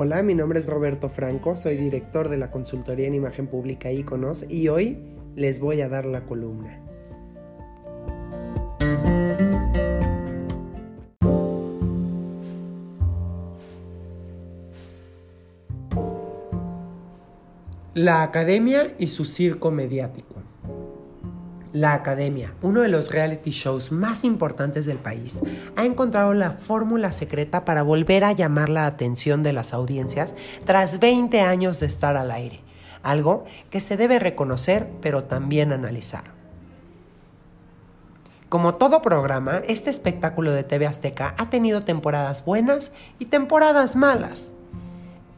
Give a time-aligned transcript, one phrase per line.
[0.00, 4.48] Hola, mi nombre es Roberto Franco, soy director de la consultoría en imagen pública Iconos
[4.48, 4.96] y hoy
[5.34, 6.78] les voy a dar la columna.
[17.94, 20.37] La Academia y su circo mediático.
[21.72, 25.42] La Academia, uno de los reality shows más importantes del país,
[25.76, 30.34] ha encontrado la fórmula secreta para volver a llamar la atención de las audiencias
[30.64, 32.60] tras 20 años de estar al aire,
[33.02, 36.24] algo que se debe reconocer pero también analizar.
[38.48, 44.54] Como todo programa, este espectáculo de TV Azteca ha tenido temporadas buenas y temporadas malas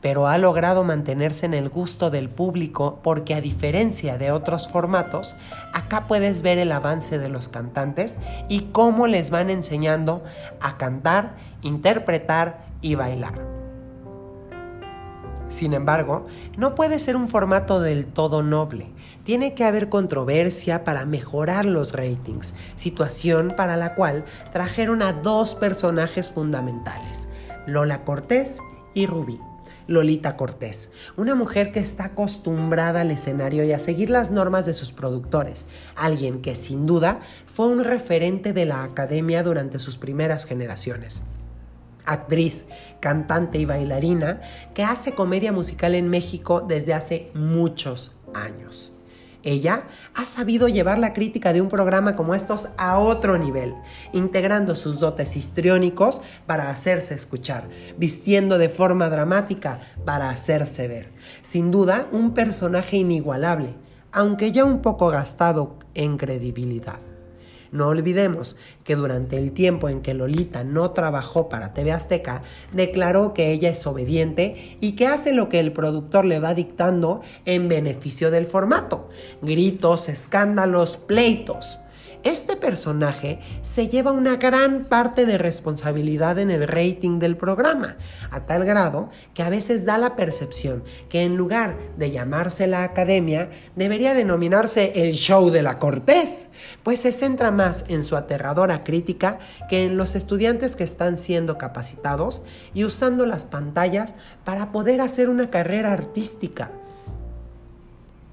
[0.01, 5.37] pero ha logrado mantenerse en el gusto del público porque a diferencia de otros formatos,
[5.73, 8.19] acá puedes ver el avance de los cantantes
[8.49, 10.23] y cómo les van enseñando
[10.61, 13.61] a cantar, interpretar y bailar.
[15.49, 18.87] Sin embargo, no puede ser un formato del todo noble.
[19.25, 25.57] Tiene que haber controversia para mejorar los ratings, situación para la cual trajeron a dos
[25.57, 27.29] personajes fundamentales,
[27.67, 28.59] Lola Cortés
[28.95, 29.41] y Rubí.
[29.91, 34.73] Lolita Cortés, una mujer que está acostumbrada al escenario y a seguir las normas de
[34.73, 35.67] sus productores,
[35.97, 41.23] alguien que sin duda fue un referente de la academia durante sus primeras generaciones
[42.07, 42.67] actriz,
[42.99, 44.41] cantante y bailarina
[44.75, 48.93] que hace comedia musical en México desde hace muchos años.
[49.43, 53.75] Ella ha sabido llevar la crítica de un programa como estos a otro nivel,
[54.13, 61.13] integrando sus dotes histriónicos para hacerse escuchar, vistiendo de forma dramática para hacerse ver.
[61.43, 63.75] Sin duda, un personaje inigualable,
[64.13, 67.10] aunque ya un poco gastado en credibilidad.
[67.73, 73.33] No olvidemos que durante el tiempo en que Lolita no trabajó para TV Azteca, declaró
[73.33, 77.69] que ella es obediente y que hace lo que el productor le va dictando en
[77.69, 79.09] beneficio del formato.
[79.43, 81.79] Gritos, escándalos, pleitos.
[82.23, 87.97] Este personaje se lleva una gran parte de responsabilidad en el rating del programa,
[88.31, 92.85] a tal grado que a veces da la percepción que en lugar de llamarse la
[92.85, 96.51] academia, debería denominarse el show de la Cortés,
[96.83, 99.39] pues se centra más en su aterradora crítica
[99.71, 102.43] que en los estudiantes que están siendo capacitados
[102.75, 104.15] y usando las pantallas
[104.45, 106.71] para poder hacer una carrera artística.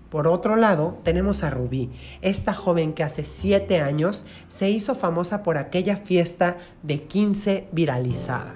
[0.10, 1.92] Por otro lado, tenemos a Rubí,
[2.22, 8.56] esta joven que hace 7 años se hizo famosa por aquella fiesta de 15 viralizada,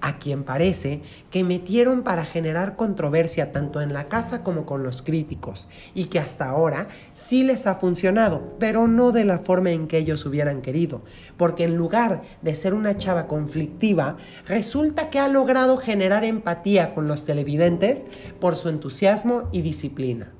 [0.00, 5.02] a quien parece que metieron para generar controversia tanto en la casa como con los
[5.02, 9.86] críticos, y que hasta ahora sí les ha funcionado, pero no de la forma en
[9.86, 11.02] que ellos hubieran querido,
[11.36, 14.16] porque en lugar de ser una chava conflictiva,
[14.46, 18.04] resulta que ha logrado generar empatía con los televidentes
[18.40, 20.32] por su entusiasmo y disciplina.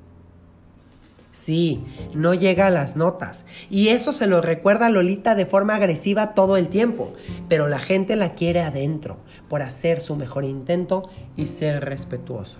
[1.33, 1.83] Sí,
[2.13, 3.45] no llega a las notas.
[3.71, 7.15] Y eso se lo recuerda Lolita de forma agresiva todo el tiempo.
[7.49, 9.17] Pero la gente la quiere adentro,
[9.49, 12.59] por hacer su mejor intento y ser respetuosa.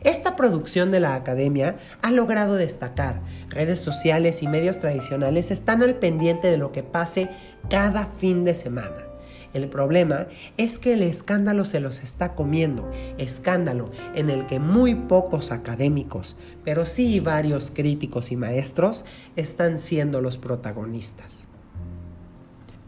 [0.00, 3.20] Esta producción de la academia ha logrado destacar.
[3.50, 7.30] Redes sociales y medios tradicionales están al pendiente de lo que pase
[7.70, 9.07] cada fin de semana.
[9.54, 10.26] El problema
[10.56, 16.36] es que el escándalo se los está comiendo, escándalo en el que muy pocos académicos,
[16.64, 19.04] pero sí varios críticos y maestros
[19.36, 21.48] están siendo los protagonistas.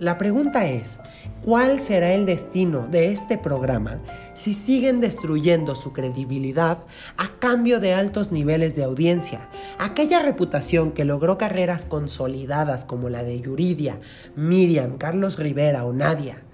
[0.00, 0.98] La pregunta es,
[1.44, 4.00] ¿cuál será el destino de este programa
[4.32, 6.78] si siguen destruyendo su credibilidad
[7.18, 9.50] a cambio de altos niveles de audiencia?
[9.78, 14.00] Aquella reputación que logró carreras consolidadas como la de Yuridia,
[14.36, 16.44] Miriam, Carlos Rivera o Nadia.